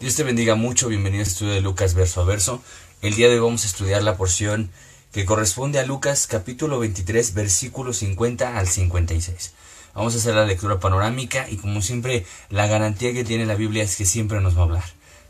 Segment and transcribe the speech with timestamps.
[0.00, 2.62] Dios te bendiga mucho, bienvenido al estudio de Lucas verso a verso.
[3.02, 4.70] El día de hoy vamos a estudiar la porción
[5.10, 9.54] que corresponde a Lucas capítulo 23 versículo 50 al 56.
[9.96, 13.82] Vamos a hacer la lectura panorámica y como siempre la garantía que tiene la Biblia
[13.82, 14.84] es que siempre nos va a hablar.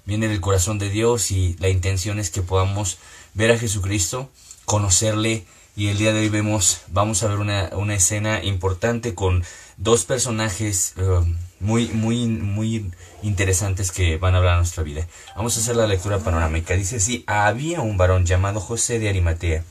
[0.05, 2.99] Viene del corazón de Dios y la intención es que podamos
[3.33, 4.31] ver a Jesucristo,
[4.67, 5.47] conocerle
[5.79, 9.45] y el día de hoy vemos, vamos a ver una, una escena importante con
[9.77, 11.21] dos personajes eh,
[11.61, 12.91] muy, muy, muy
[13.23, 15.07] interesantes que van a hablar a nuestra vida.
[15.37, 16.75] Vamos a hacer la lectura panorámica.
[16.75, 19.63] Dice así, había un varón llamado José de Arimatea,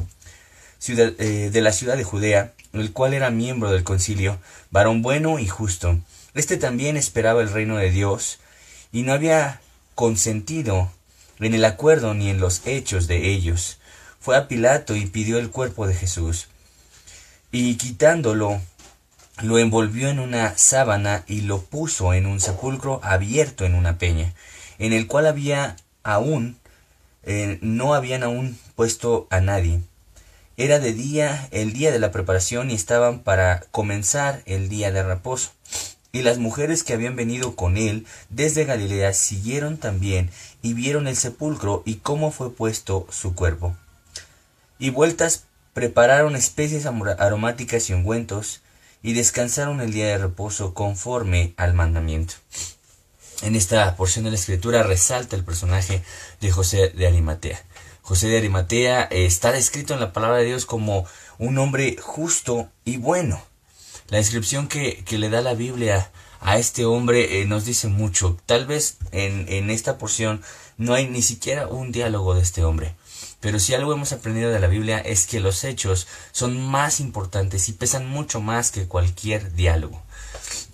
[0.80, 4.40] ciudad, eh, de la ciudad de Judea, el cual era miembro del concilio,
[4.72, 6.00] varón bueno y justo.
[6.34, 8.40] Este también esperaba el reino de Dios,
[8.94, 9.60] y no había
[9.94, 10.90] consentido
[11.42, 13.78] en el acuerdo ni en los hechos de ellos.
[14.28, 16.50] Fue a Pilato y pidió el cuerpo de Jesús.
[17.50, 18.60] Y quitándolo,
[19.42, 24.34] lo envolvió en una sábana y lo puso en un sepulcro abierto en una peña,
[24.80, 26.58] en el cual había aún,
[27.24, 29.80] eh, no habían aún puesto a nadie.
[30.58, 35.04] Era de día el día de la preparación y estaban para comenzar el día de
[35.04, 35.52] reposo.
[36.12, 41.16] Y las mujeres que habían venido con él desde Galilea siguieron también y vieron el
[41.16, 43.78] sepulcro y cómo fue puesto su cuerpo.
[44.80, 48.62] Y vueltas prepararon especies aromáticas y ungüentos,
[49.04, 52.34] y descansaron el día de reposo conforme al mandamiento.
[53.44, 56.02] En esta porción de la escritura resalta el personaje
[56.42, 57.64] de José de Arimatea.
[58.02, 61.06] José de Arimatea está descrito en la palabra de Dios como
[61.38, 63.42] un hombre justo y bueno.
[64.10, 68.38] La descripción que, le da la Biblia a este hombre eh, nos dice mucho.
[68.46, 70.42] Tal vez en, en esta porción
[70.78, 72.96] no hay ni siquiera un diálogo de este hombre.
[73.40, 77.70] Pero si algo hemos aprendido de la Biblia es que los hechos son más importantes
[77.70, 80.02] y pesan mucho más que cualquier diálogo.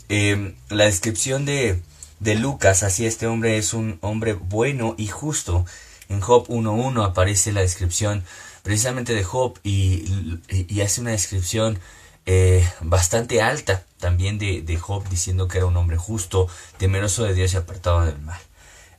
[0.10, 1.82] Em, la descripción de,
[2.20, 5.66] de Lucas, así este hombre es un hombre bueno y justo.
[6.10, 8.24] En Job 1.1 aparece la descripción
[8.62, 10.40] precisamente de Job y,
[10.82, 11.80] hace una descripción
[12.26, 16.48] eh, bastante alta también de Job diciendo que era un hombre justo,
[16.78, 18.40] temeroso de Dios y apartado del mal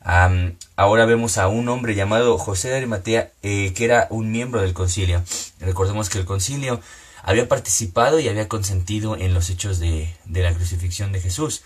[0.05, 4.75] ahora vemos a un hombre llamado José de Arimatea, eh, que era un miembro del
[4.75, 5.23] concilio.
[5.61, 6.81] Recordemos que el concilio
[7.23, 11.63] había participado y había consentido en los hechos de, la crucifixión de Jesús.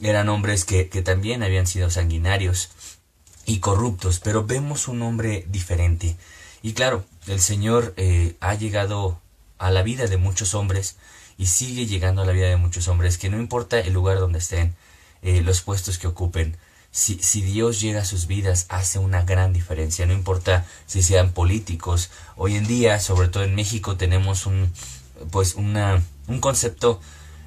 [0.00, 2.70] Eran hombres que, que, también habían sido sanguinarios
[3.46, 6.16] y corruptos, pero vemos un hombre diferente.
[6.62, 9.20] Y claro, el Señor eh, ha llegado
[9.58, 10.96] a la vida de muchos hombres
[11.36, 14.38] y sigue llegando a la vida de muchos hombres, que no importa el lugar donde
[14.38, 14.74] estén,
[15.22, 16.56] eh, los puestos que ocupen,
[16.92, 20.06] si, si Dios llega a sus vidas, hace una gran diferencia.
[20.06, 22.10] No importa si sean políticos.
[22.36, 24.70] Hoy en día, sobre todo en México, tenemos un,
[25.30, 27.00] pues una, un concepto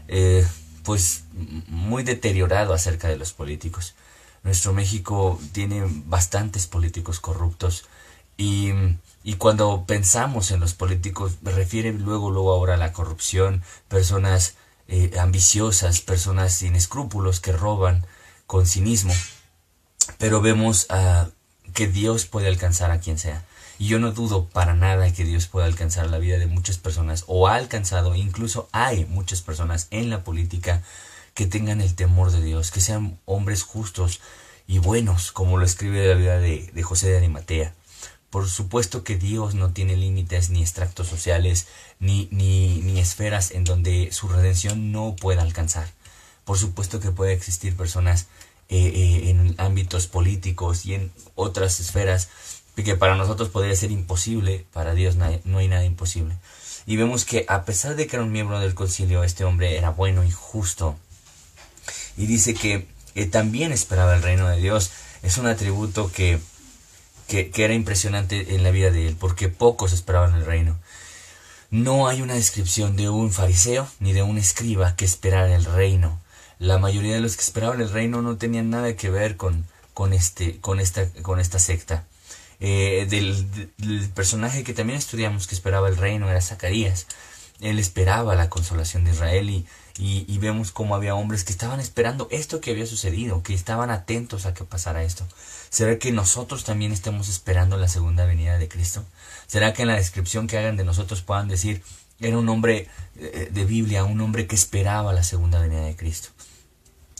[0.08, 0.46] eh,
[0.84, 1.24] pues
[1.68, 3.94] muy deteriorado acerca de los políticos.
[4.44, 7.86] Nuestro México tiene bastantes políticos corruptos
[8.38, 8.72] y,
[9.24, 14.56] y cuando pensamos en los políticos me refiere luego luego ahora a la corrupción, personas
[14.88, 18.06] eh, ambiciosas, personas sin escrúpulos que roban
[18.46, 19.14] con cinismo
[20.18, 21.30] pero vemos uh,
[21.74, 23.44] que Dios puede alcanzar a quien sea.
[23.78, 27.26] Y yo no dudo para nada que Dios pueda alcanzar la vida de muchas personas,
[27.28, 30.82] o ha alcanzado, incluso hay muchas personas en la política
[31.34, 34.22] que tengan el temor de Dios, que sean hombres justos
[34.68, 37.74] y buenos, como lo escribe la vida de, de José de Arimatea.
[38.30, 41.68] Por supuesto que Dios no tiene límites ni extractos sociales,
[42.00, 45.88] ni, ni, ni esferas en donde su redención no pueda alcanzar.
[46.46, 48.28] Por supuesto que puede existir personas
[48.70, 52.30] eh, eh, en ámbitos políticos y en otras esferas
[52.76, 56.36] que para nosotros podría ser imposible, para Dios no hay nada imposible.
[56.86, 59.90] Y vemos que a pesar de que era un miembro del concilio, este hombre era
[59.90, 60.98] bueno y justo.
[62.18, 62.88] Y dice que
[63.32, 64.92] también esperaba el reino de Dios.
[65.24, 66.40] Es un atributo que,
[67.28, 70.78] que, que, era impresionante en la vida de él, porque pocos esperaban el reino.
[71.72, 76.20] No hay una descripción de un fariseo ni de un escriba que esperara el reino
[76.60, 80.14] la mayoría de los que esperaban el reino no tenían nada que ver con, con,
[80.14, 82.06] este, con, esta, con esta secta.
[82.60, 87.08] Eh, del, personaje que también estudiamos que esperaba el reino era Zacarías.
[87.62, 89.66] Él esperaba la consolación de Israel y,
[89.98, 94.46] y, vemos cómo había hombres que estaban esperando esto que había sucedido, que estaban atentos
[94.46, 95.26] a que pasara esto.
[95.70, 99.06] ¿Será que nosotros también estemos esperando la segunda venida de Cristo?
[99.48, 101.82] ¿Será que en la descripción que hagan de nosotros puedan decir,
[102.20, 106.30] era un hombre eh, de Biblia, un hombre que esperaba la segunda venida de Cristo?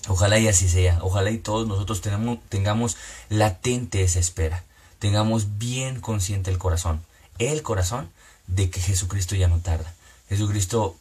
[0.08, 1.00] Ojalá y así sea.
[1.02, 2.02] Ojalá y todos nosotros
[2.50, 2.98] tengamos
[3.30, 4.64] latente esa espera.
[5.00, 7.02] Tengamos bien consciente el corazón.
[7.38, 8.10] El corazón
[8.48, 9.94] de que Jesucristo ya no tarda.
[10.30, 10.96] Jesucristo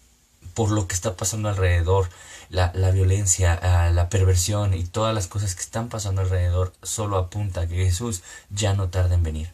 [0.54, 2.08] por lo que está pasando alrededor,
[2.48, 7.18] la, la violencia, ah, la perversión y todas las cosas que están pasando alrededor, solo
[7.18, 9.50] apunta a que Jesús ya no tarda en venir.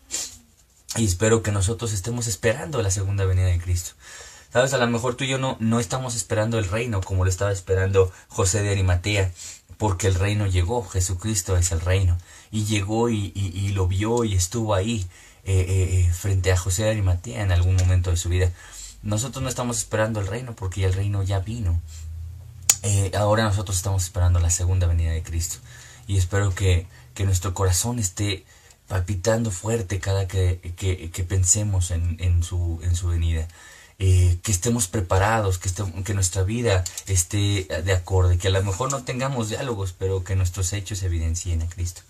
[0.96, 3.92] Y espero que nosotros estemos esperando la segunda venida de Cristo.
[4.52, 7.30] Sabes, a lo mejor tú y yo no, no estamos esperando el reino como lo
[7.30, 9.30] estaba esperando José de Arimatea,
[9.78, 12.18] porque el reino llegó, Jesucristo es el reino,
[12.50, 15.06] y llegó y, y, lo vio y estuvo ahí
[15.44, 18.50] eh, eh, eh, frente a José de Arimatea en algún momento de su vida.
[19.02, 21.80] Nosotros no estamos esperando el reino porque el reino ya vino.
[23.16, 25.58] ahora nosotros estamos esperando la segunda venida de Cristo.
[26.08, 28.44] Y espero que, que nuestro corazón esté
[28.88, 33.46] palpitando fuerte cada que, que, pensemos en, en, su, en su venida.
[34.02, 35.68] Eh, que estemos preparados, que,
[36.04, 40.36] que nuestra vida esté de acorde, que a lo mejor no tengamos diálogos, pero que
[40.36, 42.00] nuestros hechos evidencien a Cristo.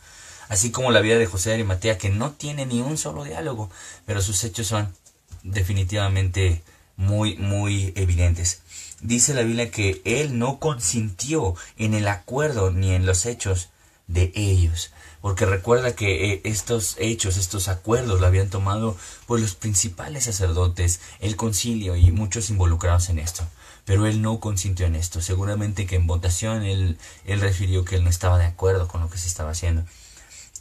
[0.48, 3.70] Así como la vida de José de Arimatea, que no tiene ni un solo diálogo,
[4.06, 4.94] pero sus hechos son
[5.42, 6.62] definitivamente
[6.96, 8.62] muy, muy evidentes.
[9.00, 13.70] Dice la Biblia que él no consintió en el acuerdo ni en los hechos
[14.12, 14.91] de ellos
[15.21, 18.97] porque recuerda que eh, estos hechos, estos acuerdos lo habían tomado
[19.27, 23.47] por los principales sacerdotes, el concilio y muchos involucrados en esto.
[23.85, 25.21] Pero él no consintió en esto.
[25.21, 29.11] Seguramente que en votación él, él refirió que él no estaba de acuerdo con lo
[29.11, 29.85] que se estaba haciendo.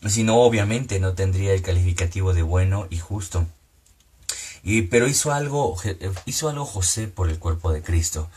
[0.07, 3.45] Si no, obviamente no tendría el calificativo de bueno y justo.
[4.63, 5.77] Y, pero hizo algo,
[6.25, 8.29] hizo algo José por el cuerpo de Cristo.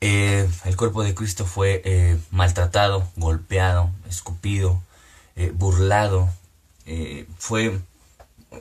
[0.00, 4.82] Eh, el cuerpo de Cristo fue eh, maltratado, golpeado, escupido,
[5.36, 6.30] eh, burlado,
[7.38, 7.80] fue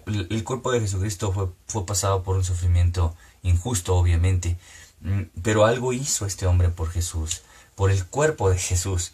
[0.07, 4.57] el cuerpo de Jesucristo fue, fue pasado por un sufrimiento injusto, obviamente,
[5.01, 7.43] mm, pero algo hizo este hombre por Jesús,
[7.75, 9.13] por el cuerpo de Jesús.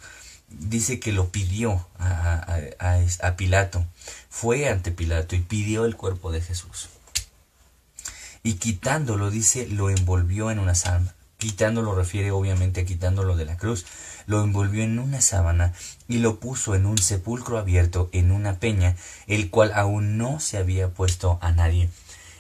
[0.50, 2.58] Dice que lo pidió a,
[3.22, 3.86] a, Pilato,
[4.30, 6.90] fue ante Pilato y pidió el cuerpo de Jesús.
[8.44, 11.14] Y quitándolo, dice, lo envolvió en una sábana.
[11.42, 13.88] Quitándolo refiere obviamente a quitándolo de la cruz
[14.28, 15.74] lo envolvió en una sábana
[16.08, 18.96] y lo puso en un sepulcro abierto en una peña,
[19.26, 21.90] el cual aún no se había puesto a nadie.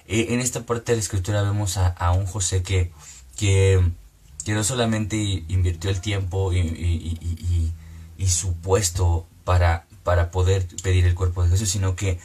[0.05, 2.91] Eh, en esta parte de la escritura vemos a, un José que,
[3.35, 3.83] que,
[4.45, 7.73] que, no solamente invirtió el tiempo y, y,
[8.19, 12.19] y, su puesto para, para poder pedir el cuerpo de Jesús, sino que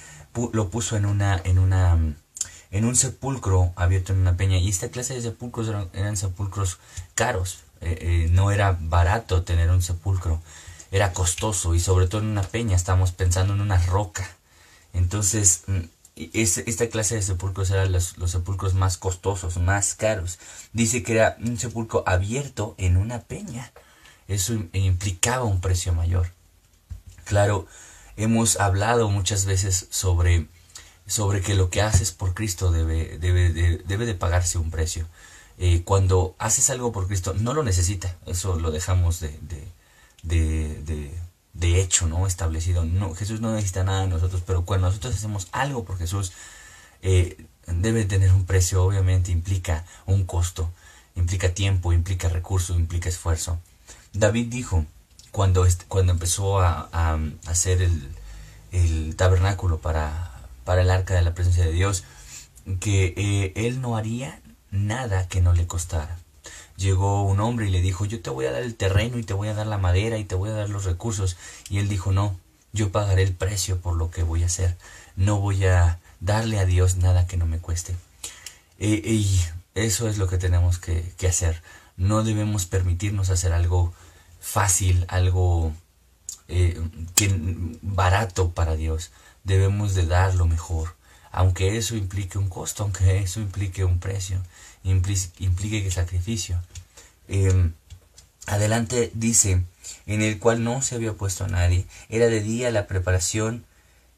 [0.52, 2.16] lo puso en una, en una
[2.70, 4.58] en un sepulcro abierto en una peña.
[4.58, 6.78] Y esta clase de sepulcros eran sepulcros
[7.14, 7.60] caros.
[7.80, 10.40] Eh, eh, no era barato tener un sepulcro,
[10.90, 14.28] era costoso y sobre todo en una peña, estamos pensando en una roca.
[14.94, 15.80] Entonces, mm,
[16.32, 20.38] esta clase de sepulcros eran los, sepulcros más costosos, más caros.
[20.72, 23.72] Dice que era un sepulcro abierto en una peña.
[24.26, 26.32] Eso implicaba un precio mayor.
[27.24, 27.66] Claro,
[28.16, 30.46] hemos hablado muchas veces sobre,
[31.06, 35.06] sobre que lo que haces por Cristo debe, debe, debe de pagarse un precio.
[35.58, 39.38] Eh, cuando haces algo por Cristo, no lo necesita, eso lo dejamos de,
[40.22, 41.14] de, de,
[41.54, 42.26] de, hecho, ¿no?
[42.26, 42.84] Establecido.
[42.84, 46.32] No, Jesús no necesita nada de nosotros, pero cuando nosotros hacemos algo por Jesús,
[47.02, 50.70] eh, debe tener un precio, obviamente, implica un costo,
[51.14, 53.58] implica tiempo, implica recurso, implica esfuerzo.
[54.12, 54.84] David dijo,
[55.30, 57.88] cuando, cuando empezó a, hacer
[58.72, 60.25] el tabernáculo para,
[60.66, 62.04] para el arca de la presencia de Dios,
[62.80, 66.18] que eh, él no haría nada que no le costara.
[66.76, 69.32] Llegó un hombre y le dijo, yo te voy a dar el terreno y te
[69.32, 71.38] voy a dar la madera y te voy a dar los recursos.
[71.70, 72.38] Y él dijo, no,
[72.72, 74.76] yo pagaré el precio por lo que voy a hacer.
[75.14, 77.96] No voy a darle a Dios nada que no me cueste.
[78.78, 79.40] E, y
[79.74, 81.62] eso es lo que tenemos que, hacer.
[81.96, 83.94] No debemos permitirnos hacer algo
[84.40, 85.72] fácil, algo
[86.48, 86.80] eh,
[87.82, 89.12] barato para Dios.
[89.44, 90.96] Debemos de dar lo mejor
[91.36, 94.40] aunque eso implique un costo, aunque eso implique un precio,
[94.84, 96.62] implique, que sacrificio.
[97.28, 97.74] Em,
[98.46, 99.62] adelante dice,
[100.06, 103.66] en el cual no se había puesto a nadie, era de día la preparación,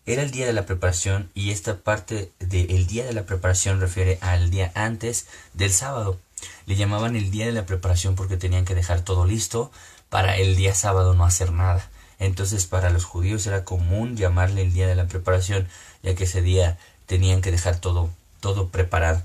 [0.07, 4.19] era el día de la preparación y esta parte del día de la preparación refiere
[4.21, 6.21] al día antes del sábado.
[6.67, 9.73] Le llamaban el día de la preparación porque tenían que dejar todo listo
[10.09, 11.91] para el día sábado no hacer nada.
[12.19, 15.69] Entonces para los judíos era común llamarle el día de la preparación,
[16.03, 18.11] ya que ese día tenían que dejar todo,
[18.41, 19.23] todo preparado.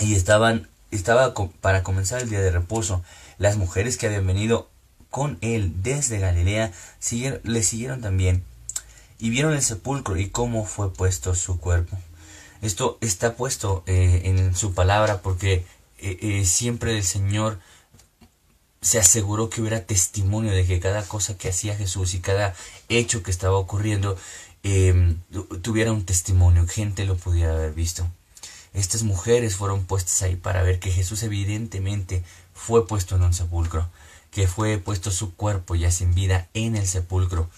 [0.00, 3.02] Y estaban, estaba para comenzar el día de reposo.
[3.38, 4.68] Las mujeres que habían venido
[5.10, 6.72] con él desde Galilea
[7.42, 8.44] le siguieron también
[9.18, 11.96] y vieron el sepulcro y cómo fue puesto su cuerpo.
[12.62, 15.64] Esto está puesto eh, en su palabra porque
[15.98, 17.58] eh, eh, siempre el Señor
[18.86, 22.54] se aseguró que hubiera testimonio de que cada cosa que hacía Jesús y cada
[22.88, 24.16] hecho que estaba ocurriendo
[24.68, 25.20] Em,
[25.62, 28.04] tuviera un testimonio, gente lo pudiera haber visto.
[28.74, 33.88] Estas mujeres fueron puestas ahí para ver que Jesús evidentemente fue puesto en un sepulcro,
[34.32, 37.48] que fue puesto su cuerpo ya sin vida en el sepulcro.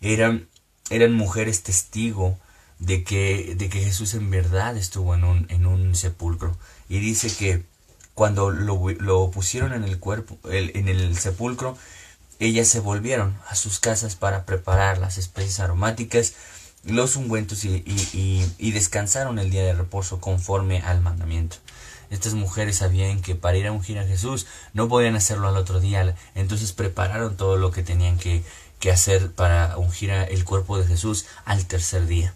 [0.00, 0.46] Eran,
[0.88, 2.38] eran mujeres testigo
[2.78, 6.56] de que, de que Jesús en verdad estuvo en un, en un sepulcro.
[6.88, 7.64] Y dice que
[8.14, 11.76] cuando lo, pusieron en el cuerpo, en el sepulcro,
[12.38, 16.34] ellas se volvieron a sus casas para preparar las especies aromáticas,
[16.84, 17.84] los ungüentos y,
[18.58, 21.56] y, descansaron el día de reposo conforme al mandamiento.
[22.10, 25.80] Estas mujeres sabían que para ir a ungir a Jesús no podían hacerlo al otro
[25.80, 28.42] día, entonces prepararon todo lo que tenían que,
[28.80, 32.34] que hacer para ungir el cuerpo de Jesús al tercer día.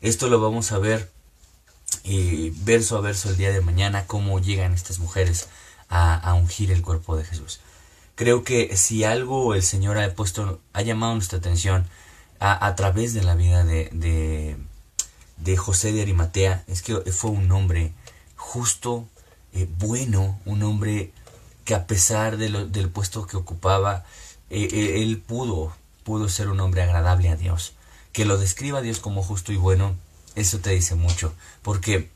[0.00, 1.10] Esto lo vamos a ver
[2.04, 5.48] eh, verso a verso el día de mañana, cómo llegan estas mujeres
[5.88, 7.60] a, ungir el cuerpo de Jesús.
[8.14, 11.86] Creo que si algo el Señor ha puesto, ha llamado nuestra atención
[12.38, 14.56] a, través de la vida de,
[15.36, 17.92] de, José de Arimatea, es que fue un hombre
[18.36, 19.06] justo,
[19.52, 21.12] eh, bueno, un hombre
[21.64, 24.04] que a pesar del puesto que ocupaba,
[24.50, 25.74] eh, eh, él pudo,
[26.04, 27.74] pudo ser un hombre agradable a Dios.
[28.12, 29.96] Que lo describa a Dios como justo y bueno,
[30.36, 32.10] eso te dice mucho, porque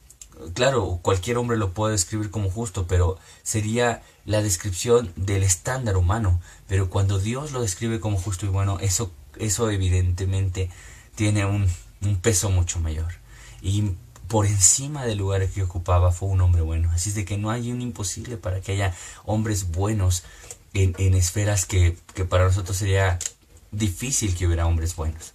[0.55, 6.41] claro, cualquier hombre lo puede describir como justo, pero sería la descripción del estándar humano.
[6.67, 10.71] Pero cuando Dios lo describe como justo y bueno, eso, eso evidentemente
[11.15, 11.69] tiene un,
[12.23, 13.13] peso mucho mayor.
[13.61, 13.93] Y
[14.29, 16.91] por encima del lugar que ocupaba fue un hombre bueno.
[16.93, 20.23] Así es de que no hay un imposible para que haya hombres buenos
[20.73, 23.19] en, en esferas que, que para nosotros sería
[23.73, 25.35] difícil que hubiera hombres buenos.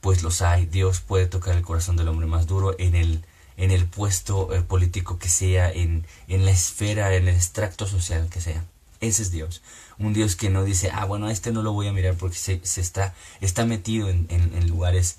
[0.00, 0.66] Pues los hay.
[0.66, 3.24] Dios puede tocar el corazón del hombre más duro en el
[3.60, 8.28] en el puesto eh, político que sea, en, en la esfera, en el extracto social
[8.30, 8.64] que sea.
[9.00, 9.62] Ese es Dios.
[9.98, 12.38] Un Dios que no dice, ah, bueno, a este no lo voy a mirar porque
[12.38, 15.16] se, se está, está metido en, en, lugares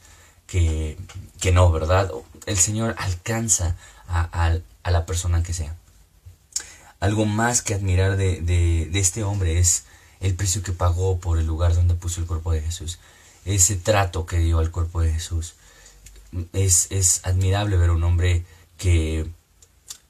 [0.48, 0.98] que,
[1.40, 2.12] que, no, ¿verdad?
[2.48, 3.76] El Señor alcanza
[4.08, 5.76] a, a, la persona que sea.
[7.00, 9.86] Algo más que admirar de, de, de este hombre es
[10.20, 12.98] el precio que pagó por el lugar donde puso el cuerpo de Jesús.
[13.46, 15.56] Ese trato que dio al cuerpo de Jesús
[16.54, 18.46] es, es admirable ver a un hombre
[18.78, 19.30] que,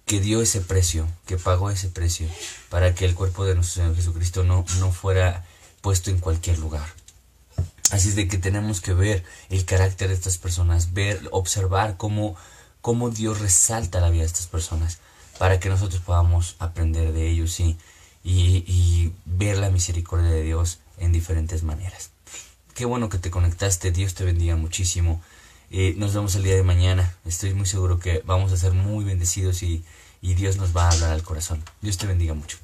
[0.06, 2.28] que dio ese precio, que pagó ese precio
[2.70, 5.46] para que el cuerpo de nuestro Señor Jesucristo no, no fuera
[5.82, 6.88] puesto en cualquier lugar.
[7.92, 12.36] Así es de que tenemos que ver el carácter de estas personas, ver, observar cómo,
[12.80, 15.00] cómo Dios resalta la vida de estas personas,
[15.38, 17.78] para que nosotros podamos aprender de ellos y,
[18.24, 22.12] y ver la misericordia de Dios en diferentes maneras.
[22.82, 25.22] Qué bueno que te conectaste, Dios te bendiga muchísimo.
[25.70, 27.16] Eh, nos vemos el día de mañana.
[27.26, 29.84] Estoy muy seguro que vamos a ser muy bendecidos y,
[30.20, 31.64] y Dios nos va a hablar al corazón.
[31.82, 32.58] Dios te bendiga mucho.